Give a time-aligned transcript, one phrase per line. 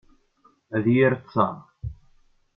[0.75, 1.57] Ad d-yer ttar.